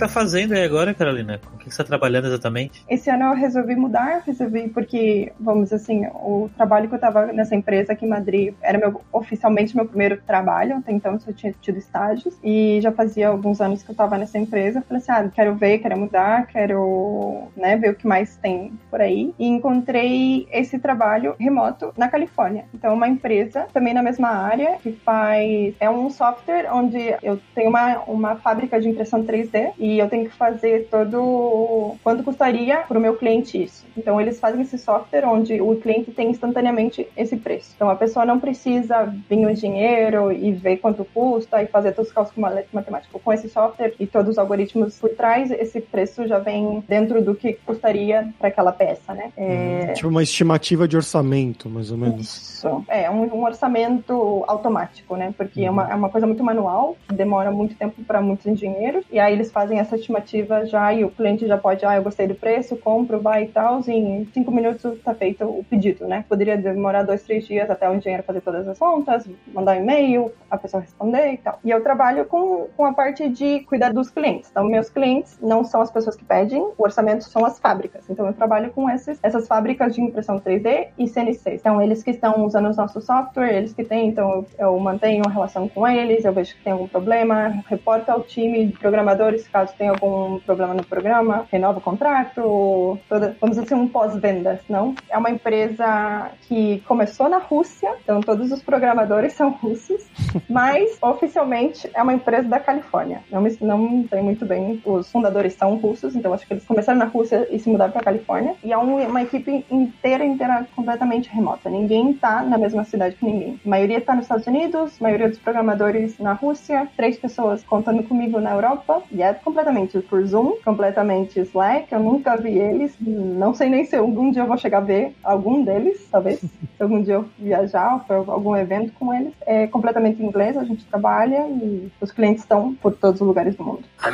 [0.00, 1.38] está fazendo aí agora, Carolina?
[1.38, 2.82] Com o que você está trabalhando exatamente?
[2.88, 7.26] Esse ano eu resolvi mudar, resolvi porque, vamos dizer assim, o trabalho que eu estava
[7.26, 11.32] nessa empresa aqui em Madrid era meu, oficialmente meu primeiro trabalho, até então eu só
[11.32, 14.82] tinha tido estágios, e já fazia alguns anos que eu estava nessa empresa.
[14.88, 19.02] Falei assim, ah, quero ver, quero mudar, quero né, ver o que mais tem por
[19.02, 19.34] aí.
[19.38, 22.64] E encontrei esse trabalho remoto na Califórnia.
[22.72, 25.74] Então, uma empresa também na mesma área que faz.
[25.78, 30.28] É um software onde eu tenho uma, uma fábrica de impressão 3D e eu tenho
[30.28, 31.96] que fazer todo.
[32.02, 33.84] Quanto custaria para o meu cliente isso.
[33.96, 37.72] Então, eles fazem esse software onde o cliente tem instantaneamente esse preço.
[37.74, 42.08] Então, a pessoa não precisa vir o dinheiro e ver quanto custa e fazer todos
[42.08, 43.20] os cálculos matemáticos.
[43.22, 47.34] Com esse software e todos os algoritmos por trás, esse preço já vem dentro do
[47.34, 49.32] que custaria para aquela peça, né?
[49.36, 49.88] É...
[49.90, 52.20] Hum, tipo uma estimativa de orçamento, mais ou menos.
[52.20, 52.84] Isso.
[52.88, 55.34] É, um, um orçamento automático, né?
[55.36, 55.90] Porque é, uma, uhum.
[55.92, 59.79] é uma coisa muito manual, demora muito tempo para muitos engenheiros, e aí eles fazem
[59.80, 63.44] essa estimativa já e o cliente já pode, ah, eu gostei do preço, compro, vai
[63.44, 66.24] e tal, em cinco minutos está feito o pedido, né?
[66.28, 70.32] Poderia demorar dois, três dias até o engenheiro fazer todas as contas, mandar um e-mail,
[70.50, 71.58] a pessoa responder e tal.
[71.64, 74.50] E eu trabalho com, com a parte de cuidar dos clientes.
[74.50, 78.08] Então, meus clientes não são as pessoas que pedem, o orçamento são as fábricas.
[78.08, 81.54] Então, eu trabalho com esses, essas fábricas de impressão 3D e CNC.
[81.54, 85.22] Então, eles que estão usando os nossos software, eles que têm, então eu, eu mantenho
[85.26, 89.48] a relação com eles, eu vejo que tem algum problema, reporto ao time de programadores
[89.48, 94.60] caso tenha algum problema no programa, renovo o contrato, toda, vamos dizer assim, um pós-vendas,
[94.68, 94.94] não?
[95.08, 100.06] É uma empresa que começou na Rússia, então todos os programadores são russos,
[100.48, 103.22] mas oficialmente é uma empresa da Califórnia.
[103.30, 106.98] Não, me, não sei muito bem, os fundadores são russos, então acho que eles começaram
[106.98, 108.54] na Rússia e se mudaram para Califórnia.
[108.62, 111.70] E é um, uma equipe inteira, inteira, completamente remota.
[111.70, 113.60] Ninguém tá na mesma cidade que ninguém.
[113.64, 118.02] A maioria tá nos Estados Unidos, a maioria dos programadores na Rússia, três pessoas contando
[118.02, 121.92] comigo na Europa, e é completamente completamente por Zoom, completamente Slack.
[121.92, 122.94] Eu nunca vi eles.
[122.98, 126.40] Não sei nem se algum dia eu vou chegar a ver algum deles, talvez.
[126.40, 129.34] se algum dia eu viajar para algum evento com eles.
[129.46, 133.54] É completamente em inglês, a gente trabalha e os clientes estão por todos os lugares
[133.54, 133.84] do mundo.
[134.02, 134.10] A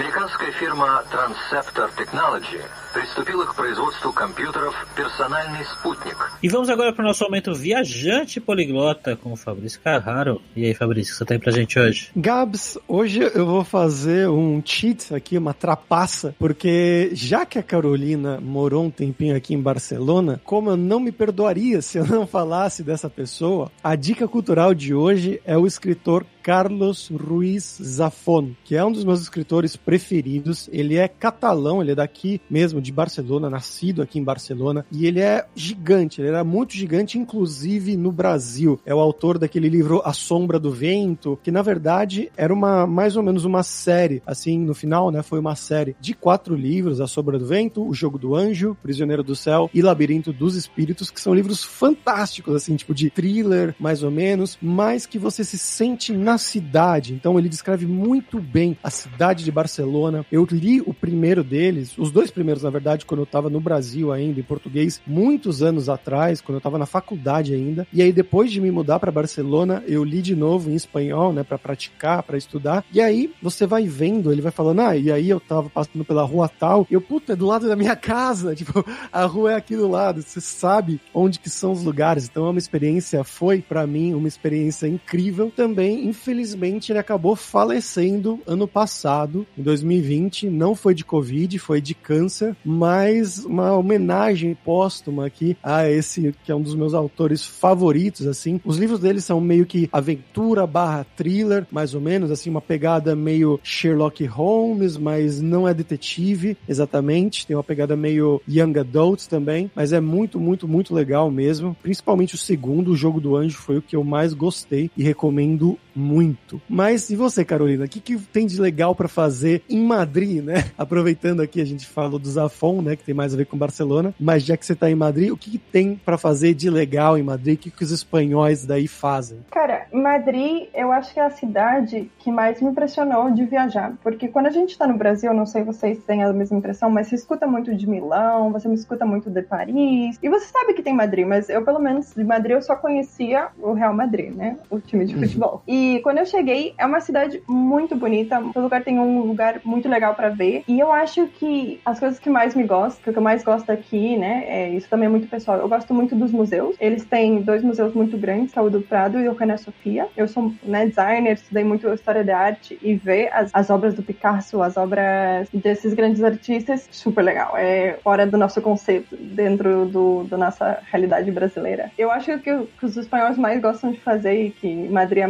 [2.96, 6.18] приступила к производству компьютеров «Персональный спутник».
[6.44, 10.42] E vamos agora para o nosso momento viajante poliglota com o Fabrício Carraro.
[10.56, 12.10] E aí, Fabrício, o que você tem pra gente hoje?
[12.16, 18.40] Gabs, hoje eu vou fazer um cheat aqui, uma trapaça, porque já que a Carolina
[18.42, 22.84] morou um tempinho aqui em Barcelona, como eu não me perdoaria se eu não falasse
[22.84, 28.85] dessa pessoa, a dica cultural de hoje é o escritor Carlos Ruiz Zafón, que é
[28.85, 30.69] um dos meus escritores preferidos.
[30.73, 35.19] Ele é catalão, ele é daqui mesmo, de Barcelona, nascido aqui em Barcelona, e ele
[35.19, 38.79] é gigante, ele era muito gigante, inclusive no Brasil.
[38.87, 43.17] É o autor daquele livro A Sombra do Vento, que na verdade era uma mais
[43.17, 47.09] ou menos uma série, assim, no final, né, foi uma série de quatro livros, A
[47.09, 51.21] Sombra do Vento, O Jogo do Anjo, Prisioneiro do Céu e Labirinto dos Espíritos, que
[51.21, 56.13] são livros fantásticos, assim, tipo de thriller, mais ou menos, mas que você se sente
[56.13, 57.15] na cidade.
[57.15, 60.25] Então ele descreve muito bem a cidade de Barcelona.
[60.31, 64.13] Eu li o primeiro deles, os dois primeiros, na verdade, quando eu estava no Brasil
[64.13, 67.87] ainda, em português, muitos anos atrás, quando eu estava na faculdade ainda.
[67.93, 71.43] E aí depois de me mudar para Barcelona, eu li de novo em espanhol, né,
[71.43, 72.85] para praticar, para estudar.
[72.93, 76.23] E aí você vai vendo, ele vai falando: "Ah, e aí eu tava passando pela
[76.23, 78.55] rua tal, e eu, puta, é do lado da minha casa".
[78.55, 82.29] Tipo, a rua é aqui do lado, você sabe onde que são os lugares.
[82.29, 88.41] Então é uma experiência foi para mim uma experiência incrível também, infelizmente, ele acabou falecendo
[88.45, 90.51] ano passado, em 2020.
[90.51, 96.51] Não foi de Covid, foi de câncer, mas uma homenagem póstuma aqui a esse que
[96.51, 98.61] é um dos meus autores favoritos, assim.
[98.65, 103.15] Os livros dele são meio que aventura barra thriller, mais ou menos, assim, uma pegada
[103.15, 107.47] meio Sherlock Holmes, mas não é detetive exatamente.
[107.47, 111.77] Tem uma pegada meio Young Adults também, mas é muito, muito, muito legal mesmo.
[111.83, 115.79] Principalmente o segundo, o Jogo do Anjo, foi o que eu mais gostei e recomendo
[116.07, 116.61] muito.
[116.69, 117.85] Mas e você, Carolina?
[117.85, 120.65] O que, que tem de legal para fazer em Madrid, né?
[120.79, 122.97] Aproveitando aqui, a gente falou do Zafon, né?
[122.97, 124.15] Que tem mais a ver com Barcelona.
[124.19, 127.19] Mas já que você tá em Madrid, o que, que tem para fazer de legal
[127.19, 127.59] em Madrid?
[127.59, 129.39] O que, que os espanhóis daí fazem?
[129.51, 133.95] Cara, Madrid, eu acho que é a cidade que mais me impressionou de viajar.
[134.03, 136.91] Porque quando a gente tá no Brasil, não sei se vocês têm a mesma impressão,
[136.91, 140.19] mas você escuta muito de Milão, você me escuta muito de Paris.
[140.23, 143.49] E você sabe que tem Madrid, mas eu, pelo menos, de Madrid eu só conhecia
[143.61, 144.59] o Real Madrid, né?
[144.71, 145.23] O time de uhum.
[145.23, 145.63] futebol.
[145.67, 149.89] E Quando eu cheguei, é uma cidade muito bonita, todo lugar tem um lugar muito
[149.89, 150.65] legal para ver.
[150.69, 154.17] E eu acho que as coisas que mais me gostam, que eu mais gosto aqui,
[154.17, 155.59] né, é, isso também é muito pessoal.
[155.59, 156.77] Eu gosto muito dos museus.
[156.81, 160.09] Eles têm dois museus muito grandes, que é o do Prado e o René Sofia.
[160.17, 164.03] Eu sou né, designer, estudei muito história de arte e ver as, as obras do
[164.03, 167.57] Picasso, as obras desses grandes artistas, super legal.
[167.57, 171.91] É fora do nosso conceito, dentro do, da nossa realidade brasileira.
[171.99, 175.27] Eu acho que, o, que os espanhóis mais gostam de fazer e que Madrid é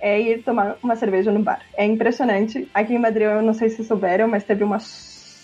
[0.00, 1.60] é ir tomar uma cerveja no bar.
[1.76, 2.68] É impressionante.
[2.72, 4.78] Aqui em Madrid, eu não sei se souberam, mas teve uma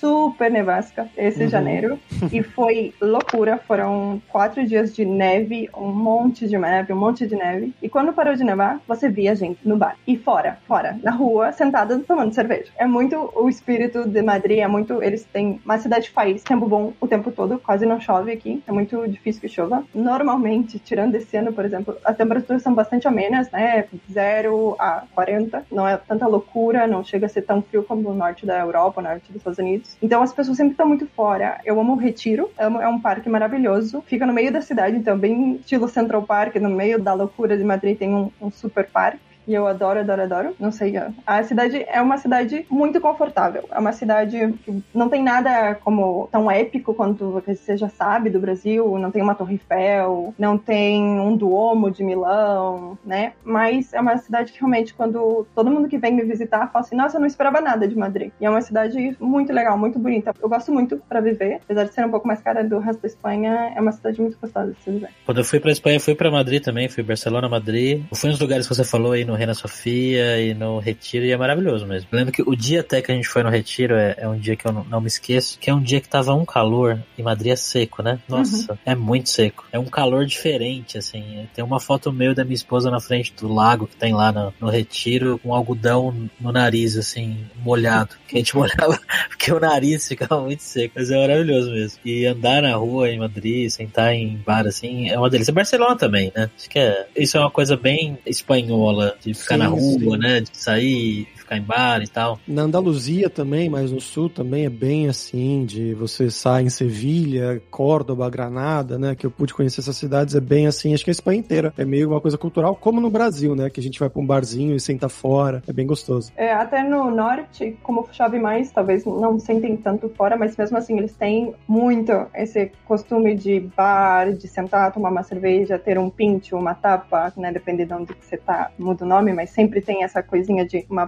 [0.03, 1.49] super nevasca esse uhum.
[1.49, 1.99] janeiro.
[2.33, 3.59] e foi loucura.
[3.59, 7.73] Foram quatro dias de neve, um monte de neve, um monte de neve.
[7.81, 9.97] E quando parou de nevar, você via gente no bar.
[10.05, 12.73] E fora, fora, na rua, sentada tomando cerveja.
[12.77, 15.01] É muito o espírito de Madrid, é muito.
[15.01, 18.61] Eles têm uma cidade país, tempo bom o tempo todo, quase não chove aqui.
[18.67, 19.85] É muito difícil que chova.
[19.95, 23.85] Normalmente, tirando esse ano, por exemplo, as temperaturas são bastante amenas, né?
[24.11, 25.65] 0 a 40.
[25.71, 29.01] Não é tanta loucura, não chega a ser tão frio como no norte da Europa,
[29.01, 29.92] no norte dos Estados Unidos.
[30.01, 31.61] Então as pessoas sempre estão muito fora.
[31.65, 34.03] Eu amo o Retiro, amo, é um parque maravilhoso.
[34.07, 37.65] Fica no meio da cidade, então bem estilo Central Park, no meio da loucura de
[37.65, 39.32] Madrid tem um, um super parque.
[39.47, 40.57] E eu adoro, adoro, adoro.
[40.59, 40.95] Não sei.
[41.27, 43.65] A cidade é uma cidade muito confortável.
[43.71, 48.41] É uma cidade que não tem nada como tão épico quanto você já sabe do
[48.41, 48.99] Brasil.
[48.99, 53.33] Não tem uma Torre Eiffel, não tem um Duomo de Milão, né?
[53.45, 56.97] Mas é uma cidade que realmente, quando todo mundo que vem me visitar fala assim:
[56.97, 58.33] nossa, eu não esperava nada de Madrid.
[58.41, 60.35] E é uma cidade muito legal, muito bonita.
[60.41, 63.09] Eu gosto muito para viver, apesar de ser um pouco mais cara do resto da
[63.09, 65.09] Espanha, é uma cidade muito gostosa de se viver.
[65.25, 68.05] Quando eu fui pra Espanha, fui para Madrid também, fui Barcelona, Madrid.
[68.11, 71.31] Eu fui nos lugares que você falou aí no Reina Sofia e no Retiro e
[71.31, 72.09] é maravilhoso mesmo.
[72.11, 74.39] Eu lembro que o dia até que a gente foi no Retiro é, é um
[74.39, 77.03] dia que eu não, não, me esqueço, que é um dia que tava um calor
[77.17, 78.19] e Madrid é seco, né?
[78.29, 78.79] Nossa, uhum.
[78.85, 79.65] é muito seco.
[79.73, 81.49] É um calor diferente, assim.
[81.55, 84.53] Tem uma foto meu da minha esposa na frente do lago que tem lá no,
[84.61, 88.17] no Retiro com algodão no nariz, assim, molhado.
[88.29, 90.95] Que a gente molhava porque o nariz ficava muito seco.
[90.97, 91.99] Mas é maravilhoso mesmo.
[92.05, 95.53] E andar na rua em Madrid, sentar em bar, assim, é uma delícia.
[95.53, 96.51] Barcelona também, né?
[96.57, 100.19] Acho que é, isso é uma coisa bem espanhola, de ficar sim, na rua, sim.
[100.19, 100.41] né?
[100.41, 102.39] De sair, ficar em bar e tal.
[102.47, 107.63] Na Andaluzia também, mas no sul também é bem assim, de você sair em Sevilha,
[107.71, 109.15] Córdoba, Granada, né?
[109.15, 111.73] Que eu pude conhecer essas cidades, é bem assim, acho que a Espanha inteira.
[111.77, 113.69] É meio uma coisa cultural, como no Brasil, né?
[113.69, 115.63] Que a gente vai pra um barzinho e senta fora.
[115.67, 116.33] É bem gostoso.
[116.37, 120.99] É, até no norte, como chove mais, talvez não sentem tanto fora, mas mesmo assim
[120.99, 126.57] eles têm muito esse costume de bar, de sentar, tomar uma cerveja, ter um pincho,
[126.57, 127.53] uma tapa, né?
[127.53, 131.07] Dependendo de onde você tá, muda o nome, mas sempre tem essa coisinha de uma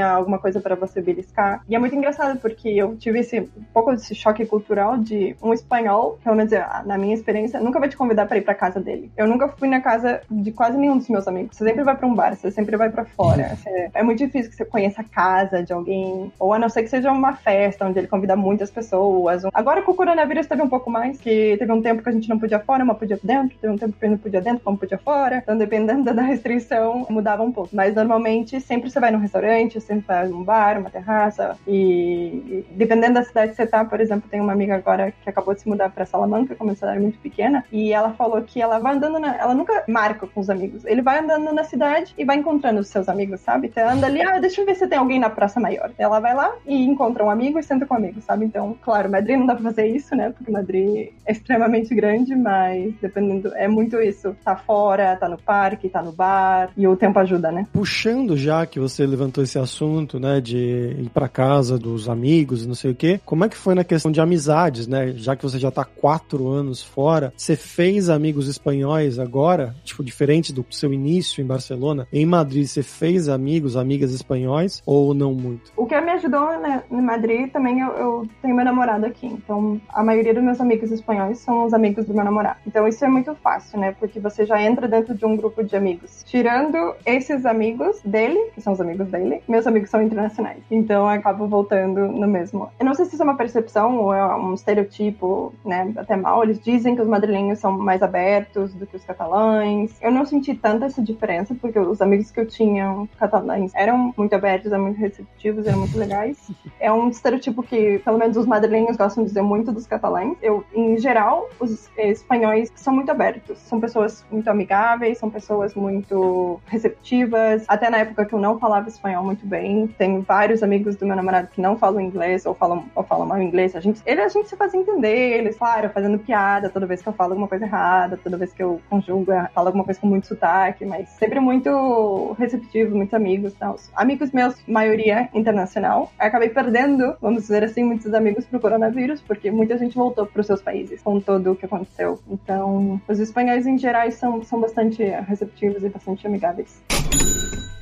[0.00, 1.62] alguma coisa para você beliscar.
[1.68, 5.52] E é muito engraçado porque eu tive esse um pouco desse choque cultural de um
[5.52, 6.52] espanhol, pelo menos
[6.84, 9.10] na minha experiência, nunca vai te convidar para ir para casa dele.
[9.16, 11.56] Eu nunca fui na casa de quase nenhum dos meus amigos.
[11.56, 13.56] Você sempre vai para um bar, você sempre vai para fora.
[13.56, 16.82] Você, é muito difícil que você conheça a casa de alguém, ou a não ser
[16.82, 19.42] que seja uma festa onde ele convida muitas pessoas.
[19.52, 22.28] Agora com o coronavírus teve um pouco mais, que teve um tempo que a gente
[22.28, 24.98] não podia fora, mas podia dentro, teve um tempo que não podia dentro, como podia
[24.98, 25.38] fora.
[25.38, 27.70] Então dependendo da restrição, mudava um pouco.
[27.72, 29.45] Mas normalmente sempre você vai num restaurante,
[29.80, 31.56] sempre vai num bar, uma terraça.
[31.66, 35.54] E, dependendo da cidade que você tá, por exemplo, tem uma amiga agora que acabou
[35.54, 38.78] de se mudar para Salamanca, como uma cidade muito pequena, e ela falou que ela
[38.78, 40.84] vai andando na, ela nunca marca com os amigos.
[40.84, 43.70] Ele vai andando na cidade e vai encontrando os seus amigos, sabe?
[43.72, 45.90] Você anda ali, ah, deixa eu ver se tem alguém na Praça Maior.
[45.98, 48.44] Ela vai lá e encontra um amigo e senta com um amigo, sabe?
[48.44, 50.30] Então, claro, Madrid não dá pra fazer isso, né?
[50.30, 54.36] Porque Madrid é extremamente grande, mas dependendo, é muito isso.
[54.44, 57.66] Tá fora, tá no parque, tá no bar, e o tempo ajuda, né?
[57.72, 62.74] Puxando já que você levantou esse assunto, né, de ir para casa dos amigos não
[62.74, 65.12] sei o quê, como é que foi na questão de amizades, né?
[65.12, 70.52] Já que você já tá quatro anos fora, você fez amigos espanhóis agora, tipo, diferente
[70.52, 75.72] do seu início em Barcelona, em Madrid, você fez amigos, amigas espanhóis ou não muito?
[75.76, 79.80] O que me ajudou né, em Madrid também, eu, eu tenho meu namorado aqui, então
[79.88, 82.58] a maioria dos meus amigos espanhóis são os amigos do meu namorado.
[82.66, 83.94] Então isso é muito fácil, né?
[83.98, 86.22] Porque você já entra dentro de um grupo de amigos.
[86.24, 89.15] Tirando esses amigos dele, que são os amigos dele,
[89.48, 90.62] meus amigos são internacionais.
[90.70, 92.70] Então eu acabo voltando no mesmo.
[92.78, 95.92] Eu não sei se isso é uma percepção ou é um estereotipo, né?
[95.96, 96.42] Até mal.
[96.42, 99.96] Eles dizem que os madrilenhos são mais abertos do que os catalães.
[100.00, 104.34] Eu não senti tanta essa diferença, porque os amigos que eu tinha catalães eram muito
[104.34, 106.50] abertos, eram muito receptivos, eram muito legais.
[106.78, 110.36] É um estereotipo que, pelo menos, os madrilenhos gostam de dizer muito dos catalães.
[110.42, 113.58] Eu, em geral, os espanhóis são muito abertos.
[113.58, 117.64] São pessoas muito amigáveis, são pessoas muito receptivas.
[117.66, 119.86] Até na época que eu não falava espanhol, espanhol muito bem.
[119.86, 123.40] Tenho vários amigos do meu namorado que não falam inglês ou falam, ou falam mal
[123.40, 123.76] inglês.
[123.76, 127.08] A gente, ele, a gente se faz entender, eles, claro, fazendo piada toda vez que
[127.08, 130.26] eu falo alguma coisa errada, toda vez que eu conjugo, falo alguma coisa com muito
[130.26, 133.76] sotaque, mas sempre muito receptivo, muitos amigos e tal.
[133.94, 136.10] Amigos meus, maioria internacional.
[136.18, 140.46] Acabei perdendo, vamos dizer assim, muitos amigos pro coronavírus, porque muita gente voltou para os
[140.46, 142.18] seus países com tudo o que aconteceu.
[142.28, 146.82] Então, os espanhóis em geral são, são bastante receptivos e bastante amigáveis.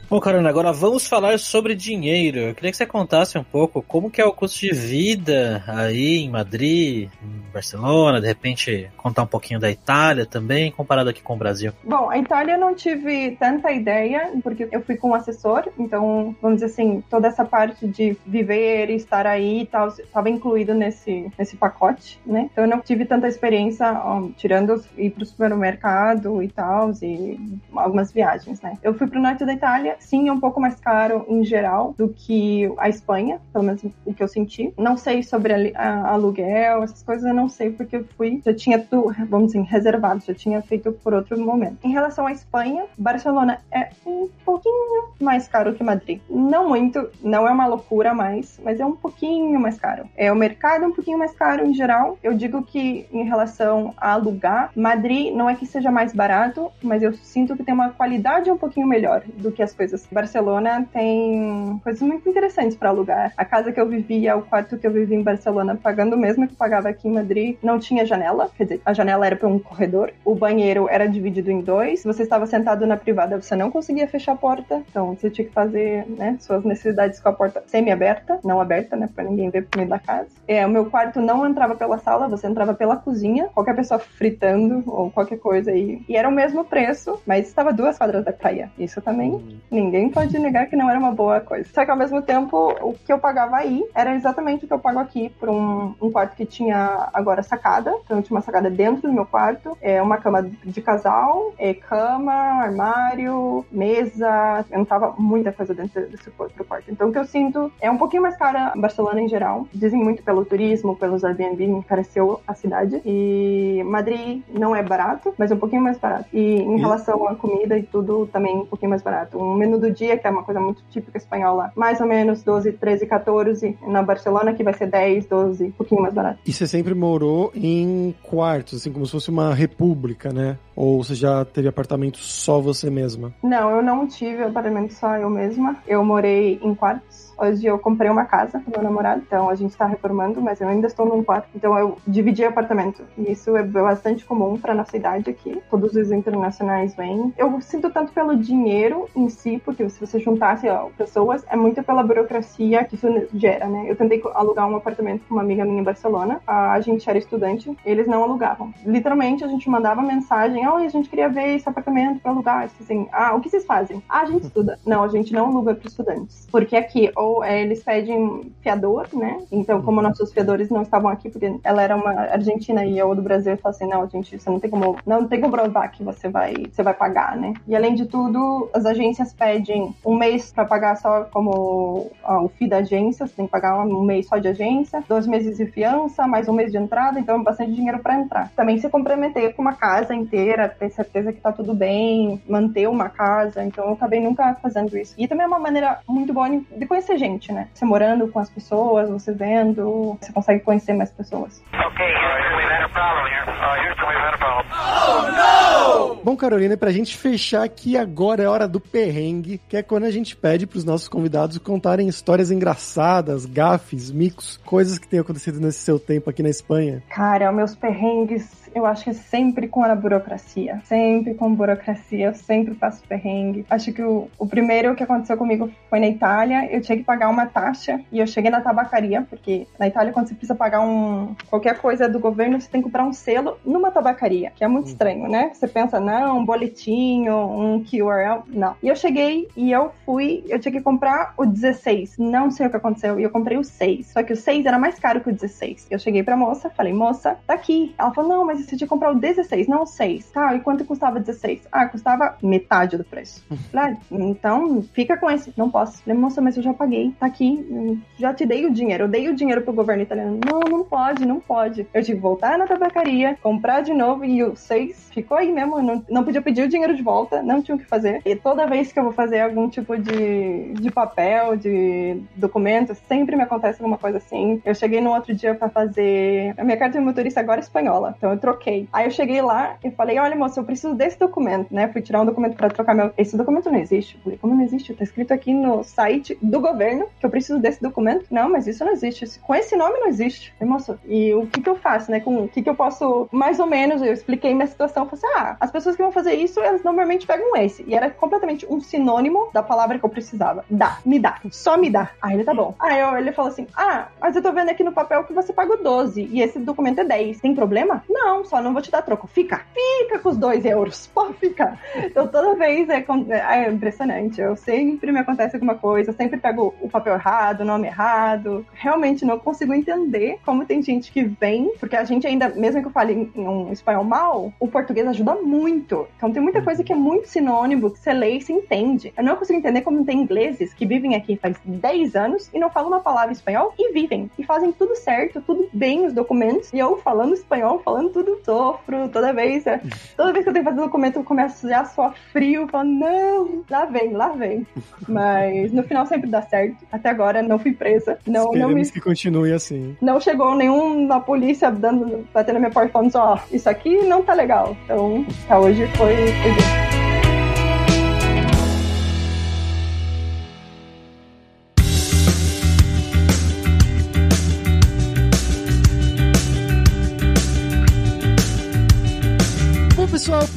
[0.08, 2.38] Bom, Carolina, agora vamos falar sobre dinheiro.
[2.38, 6.18] Eu queria que você contasse um pouco como que é o custo de vida aí
[6.18, 11.34] em Madrid, em Barcelona, de repente contar um pouquinho da Itália também, comparado aqui com
[11.34, 11.72] o Brasil.
[11.82, 16.36] Bom, a Itália eu não tive tanta ideia, porque eu fui com um assessor, então,
[16.40, 20.74] vamos dizer assim, toda essa parte de viver e estar aí e tal, estava incluído
[20.74, 22.50] nesse, nesse pacote, né?
[22.52, 27.40] Então eu não tive tanta experiência, ó, tirando ir para o supermercado e tal, e
[27.74, 28.76] algumas viagens, né?
[28.82, 31.94] Eu fui para o norte da Itália, sim, é um pouco mais caro em geral
[31.96, 34.72] do que a Espanha, pelo menos o que eu senti.
[34.76, 38.54] Não sei sobre a, a, aluguel, essas coisas eu não sei porque eu fui, já
[38.54, 41.78] tinha tudo, vamos dizer, reservado, já tinha feito por outro momento.
[41.85, 46.20] Em relação à Espanha, Barcelona é um pouquinho mais caro que Madrid.
[46.28, 50.09] Não muito, não é uma loucura mais, mas é um pouquinho mais caro.
[50.16, 52.18] É o mercado é um pouquinho mais caro em geral.
[52.22, 57.02] Eu digo que em relação a alugar, Madrid não é que seja mais barato, mas
[57.02, 60.06] eu sinto que tem uma qualidade um pouquinho melhor do que as coisas coisas.
[60.10, 63.32] Barcelona tem coisas muito interessantes para alugar.
[63.36, 66.46] A casa que eu vivia, o quarto que eu vivi em Barcelona, pagando o mesmo
[66.46, 68.50] que eu pagava aqui em Madrid, não tinha janela.
[68.56, 70.12] Quer dizer, a janela era para um corredor.
[70.24, 72.02] O banheiro era dividido em dois.
[72.04, 74.82] Você estava sentado na privada, você não conseguia fechar a porta.
[74.88, 79.08] Então você tinha que fazer né, suas necessidades com a porta semi-aberta, não aberta, né?
[79.14, 80.28] Para ninguém ver meio da casa.
[80.48, 83.48] É, o meu quarto não entrava pela sala, você entrava pela cozinha.
[83.54, 86.02] Qualquer pessoa fritando ou qualquer coisa aí.
[86.08, 88.70] E era o mesmo preço, mas estava duas quadras da praia.
[88.78, 89.58] Isso também hum.
[89.74, 91.68] Ninguém pode negar que não era uma boa coisa.
[91.74, 94.78] Só que ao mesmo tempo, o que eu pagava aí era exatamente o que eu
[94.78, 97.92] pago aqui por um, um quarto que tinha agora sacada.
[98.04, 101.74] Então eu tinha uma sacada dentro do meu quarto, é uma cama de casal, é
[101.74, 104.64] cama, armário, mesa.
[104.70, 106.88] Eu não tava muita coisa dentro desse outro quarto.
[106.88, 109.66] Então o que eu sinto é um pouquinho mais cara Barcelona em geral.
[109.74, 113.02] Dizem muito pelo turismo, pelos Airbnb, encareceu a cidade.
[113.04, 116.26] E Madrid não é barato, mas é um pouquinho mais barato.
[116.32, 119.37] E em relação à comida e tudo, também um pouquinho mais barato.
[119.37, 122.72] Um menu do dia, que é uma coisa muito típica espanhola, mais ou menos 12,
[122.72, 123.79] 13, 14.
[123.87, 126.38] Na Barcelona, que vai ser 10, 12, um pouquinho mais barato.
[126.46, 130.59] E você sempre morou em quartos, assim, como se fosse uma república, né?
[130.77, 133.33] Ou você já teve apartamento só você mesma?
[133.42, 135.77] Não, eu não tive apartamento só eu mesma.
[135.87, 137.33] Eu morei em quartos.
[137.36, 140.68] Hoje eu comprei uma casa com meu namorado, então a gente está reformando, mas eu
[140.68, 141.48] ainda estou num quarto.
[141.54, 143.02] Então eu dividi apartamento.
[143.18, 145.62] E isso é bastante comum para nossa idade aqui.
[145.70, 147.32] Todos os internacionais vêm.
[147.36, 151.82] Eu sinto tanto pelo dinheiro em si, porque se você juntasse ó, pessoas, é muito
[151.82, 153.84] pela burocracia que isso gera, né?
[153.88, 156.40] Eu tentei alugar um apartamento com uma amiga minha em Barcelona.
[156.46, 158.72] A gente era estudante, eles não alugavam.
[158.84, 162.64] Literalmente a gente mandava mensagem: "Oh, a gente queria ver esse apartamento para alugar".
[162.80, 164.02] Assim, ah, o que vocês fazem?
[164.08, 164.78] Ah, a gente estuda.
[164.86, 169.38] Não, a gente não aluga para estudantes, porque aqui ou é, eles pedem fiador, né?
[169.50, 173.22] Então, como nossos fiadores não estavam aqui, porque ela era uma argentina e eu do
[173.22, 176.02] Brasil, eu falei assim, não, gente, você não tem como, não tem como provar que
[176.02, 177.54] você vai, você vai pagar, né?
[177.66, 182.48] E além de tudo, as agências pedem um mês para pagar só como ó, o
[182.48, 185.66] FII da agência, você tem que pagar um mês só de agência, dois meses de
[185.66, 188.50] fiança, mais um mês de entrada, então é bastante dinheiro para entrar.
[188.54, 193.08] Também se comprometer com uma casa inteira, ter certeza que tá tudo bem, manter uma
[193.08, 195.14] casa, então eu acabei nunca fazendo isso.
[195.16, 197.68] E também é uma maneira muito boa de conhecer gente, né?
[197.72, 201.62] Você morando com as pessoas, você vendo, você consegue conhecer mais pessoas.
[201.72, 203.44] Ok, we've had a problem here.
[203.48, 204.64] Uh, Houston, we've had a problem.
[204.72, 206.24] Oh, no!
[206.24, 210.11] Bom, Carolina, pra gente fechar aqui agora é hora do perrengue, que é quando a
[210.11, 215.81] gente pede pros nossos convidados contarem histórias engraçadas, gafes, micos, coisas que tenham acontecido nesse
[215.81, 217.03] seu tempo aqui na Espanha.
[217.11, 220.80] Cara, meus perrengues eu acho que é sempre com a burocracia.
[220.84, 223.64] Sempre com burocracia, eu sempre faço perrengue.
[223.70, 226.68] Acho que o, o primeiro que aconteceu comigo foi na Itália.
[226.70, 230.28] Eu tinha que pagar uma taxa e eu cheguei na tabacaria, porque na Itália, quando
[230.28, 233.90] você precisa pagar um qualquer coisa do governo, você tem que comprar um selo numa
[233.90, 234.90] tabacaria, que é muito hum.
[234.90, 235.50] estranho, né?
[235.52, 238.42] Você pensa, não, um boletinho, um QRL.
[238.48, 238.74] Não.
[238.82, 242.18] E eu cheguei e eu fui, eu tinha que comprar o 16.
[242.18, 243.20] Não sei o que aconteceu.
[243.20, 244.06] E eu comprei o 6.
[244.08, 245.87] Só que o 6 era mais caro que o 16.
[245.90, 247.94] Eu cheguei pra moça, falei, moça, tá aqui.
[247.98, 250.31] Ela falou, não, mas que comprar o 16, não o 6.
[250.31, 251.68] Tá, e quanto custava 16?
[251.70, 253.44] Ah, custava metade do preço.
[253.70, 255.53] Falei, ah, então fica com esse.
[255.57, 256.03] Não posso.
[256.03, 257.12] Falei, moça, mas eu já paguei.
[257.18, 258.03] Tá aqui.
[258.18, 259.05] Já te dei o dinheiro.
[259.05, 260.38] Eu dei o dinheiro pro governo italiano.
[260.44, 261.87] Não, não pode, não pode.
[261.92, 265.81] Eu tive que voltar na tabacaria, comprar de novo e o 6 ficou aí mesmo.
[265.83, 268.20] Não, não podia pedir o dinheiro de volta, não tinha o que fazer.
[268.24, 273.37] E toda vez que eu vou fazer algum tipo de, de papel, de documento, sempre
[273.37, 274.61] me acontece alguma coisa assim.
[274.64, 276.55] Eu cheguei no outro dia para fazer.
[276.57, 278.53] A minha carta de motorista agora é espanhola, então eu troquei.
[278.92, 281.88] Aí eu cheguei lá e falei: olha, moça, eu preciso desse documento, né?
[281.88, 283.12] Fui tirar um documento para trocar meu.
[283.16, 284.18] Esse documento não existe.
[284.22, 284.94] Falei: como não existe?
[284.94, 288.26] Tá escrito aqui no site do governo que eu preciso desse documento.
[288.30, 289.38] Não, mas isso não existe.
[289.40, 290.52] Com esse nome não existe.
[290.58, 292.20] Falei, moça, e o que que eu faço, né?
[292.20, 295.06] Com o que que eu posso, mais ou menos, eu expliquei minha situação.
[295.06, 297.84] Falei assim: ah, as pessoas que vão fazer isso, elas normalmente pegam esse.
[297.86, 300.64] E era completamente um sinônimo da palavra que eu precisava.
[300.70, 302.10] Dá, me dá, só me dá.
[302.20, 302.74] Aí ele tá bom.
[302.79, 305.52] Aí eu, ele falou assim: ah, mas eu tô vendo aqui no papel que você
[305.52, 307.40] pagou 12 e esse documento é 10.
[307.40, 308.02] Tem problema?
[308.08, 309.26] Não, só não vou te dar troco.
[309.26, 311.06] Fica, fica com os 2 euros.
[311.14, 311.78] Pode ficar.
[311.96, 314.40] Então toda vez é, é impressionante.
[314.40, 318.66] Eu sempre me acontece alguma coisa, sempre pego o papel errado, o nome errado.
[318.72, 322.88] Realmente não consigo entender como tem gente que vem, porque a gente ainda, mesmo que
[322.88, 326.06] eu fale em um espanhol mal, o português ajuda muito.
[326.16, 329.12] Então tem muita coisa que é muito sinônimo, que você lê e se entende.
[329.16, 332.70] Eu não consigo entender como tem ingleses que vivem aqui faz 10 anos e não
[332.70, 334.30] falam uma palavra espanhol e vivem.
[334.38, 336.72] E fazem tudo certo, tudo bem os documentos.
[336.72, 339.66] E eu falando espanhol, falando tudo, sofro toda vez.
[339.66, 339.81] É,
[340.16, 343.64] toda vez que eu tenho que fazer documento, eu começo já só frio, falando, não,
[343.70, 344.66] lá vem, lá vem.
[345.08, 346.77] Mas no final sempre dá certo.
[346.90, 348.18] Até agora não fui presa.
[348.27, 348.90] Não, Esperemos não me...
[348.90, 349.96] que continue assim.
[350.00, 354.02] Não chegou nenhum da polícia dando, batendo na minha porta falando, ó, oh, isso aqui
[354.02, 354.77] não tá legal.
[354.85, 356.14] Então, tá, hoje foi,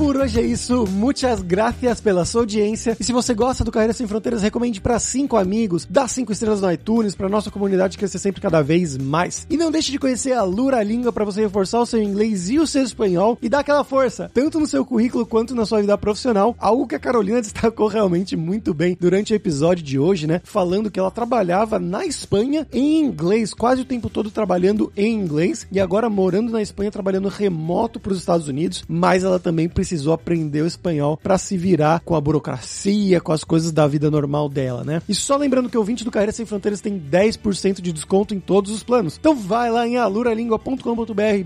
[0.07, 0.85] por hoje é isso.
[0.87, 2.95] Muitas graças pela sua audiência.
[2.97, 6.61] E se você gosta do Carreira Sem Fronteiras, recomende para cinco amigos, dá cinco estrelas
[6.61, 9.45] no iTunes para nossa comunidade crescer sempre cada vez mais.
[9.49, 12.57] E não deixe de conhecer a Lura Língua para você reforçar o seu inglês e
[12.57, 15.97] o seu espanhol e dar aquela força, tanto no seu currículo quanto na sua vida
[15.97, 16.55] profissional.
[16.57, 20.39] Algo que a Carolina destacou realmente muito bem durante o episódio de hoje, né?
[20.45, 25.67] Falando que ela trabalhava na Espanha em inglês, quase o tempo todo trabalhando em inglês
[25.69, 29.67] e agora morando na Espanha trabalhando remoto para os Estados Unidos, mas ela também
[29.97, 34.11] precisou aprender o espanhol para se virar com a burocracia, com as coisas da vida
[34.11, 35.01] normal dela, né?
[35.09, 38.39] E só lembrando que o 20 do Carreira Sem Fronteiras tem 10% de desconto em
[38.39, 39.17] todos os planos.
[39.19, 40.83] Então vai lá em aluralingua.com.br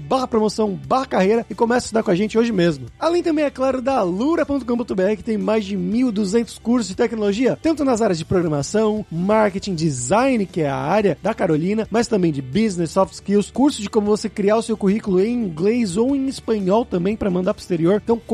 [0.05, 2.87] barra promoção, barra carreira e começa a estudar com a gente hoje mesmo.
[2.99, 7.85] Além também, é claro, da alura.com.br que tem mais de 1.200 cursos de tecnologia, tanto
[7.85, 12.41] nas áreas de programação, marketing, design, que é a área da Carolina, mas também de
[12.41, 16.27] business, soft skills, curso de como você criar o seu currículo em inglês ou em
[16.27, 18.17] espanhol também para mandar pro exterior então